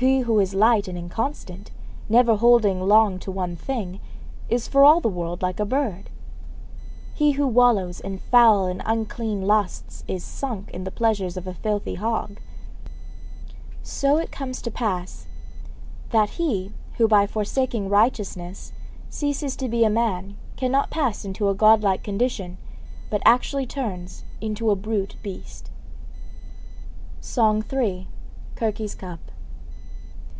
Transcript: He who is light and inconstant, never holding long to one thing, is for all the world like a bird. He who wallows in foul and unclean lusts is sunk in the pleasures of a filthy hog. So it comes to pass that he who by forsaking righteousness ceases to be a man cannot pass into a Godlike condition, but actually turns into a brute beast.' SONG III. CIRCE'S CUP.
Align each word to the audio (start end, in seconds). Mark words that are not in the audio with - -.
He 0.00 0.20
who 0.20 0.40
is 0.40 0.54
light 0.54 0.88
and 0.88 0.96
inconstant, 0.96 1.72
never 2.08 2.34
holding 2.36 2.80
long 2.80 3.18
to 3.18 3.30
one 3.30 3.54
thing, 3.54 4.00
is 4.48 4.66
for 4.66 4.82
all 4.82 4.98
the 4.98 5.10
world 5.10 5.42
like 5.42 5.60
a 5.60 5.66
bird. 5.66 6.08
He 7.14 7.32
who 7.32 7.46
wallows 7.46 8.00
in 8.00 8.16
foul 8.16 8.64
and 8.64 8.80
unclean 8.86 9.42
lusts 9.42 10.02
is 10.08 10.24
sunk 10.24 10.70
in 10.70 10.84
the 10.84 10.90
pleasures 10.90 11.36
of 11.36 11.46
a 11.46 11.52
filthy 11.52 11.96
hog. 11.96 12.40
So 13.82 14.16
it 14.16 14.32
comes 14.32 14.62
to 14.62 14.70
pass 14.70 15.26
that 16.12 16.30
he 16.30 16.72
who 16.94 17.06
by 17.06 17.26
forsaking 17.26 17.90
righteousness 17.90 18.72
ceases 19.10 19.54
to 19.56 19.68
be 19.68 19.84
a 19.84 19.90
man 19.90 20.38
cannot 20.56 20.88
pass 20.88 21.26
into 21.26 21.50
a 21.50 21.54
Godlike 21.54 22.02
condition, 22.02 22.56
but 23.10 23.20
actually 23.26 23.66
turns 23.66 24.24
into 24.40 24.70
a 24.70 24.76
brute 24.76 25.16
beast.' 25.22 25.70
SONG 27.20 27.62
III. 27.70 28.08
CIRCE'S 28.58 28.94
CUP. 28.94 29.20